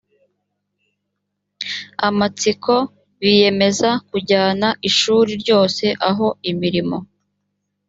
[2.07, 2.75] amatsiko
[3.19, 6.97] biyemeza kujyana ishuri ryose aho imirimo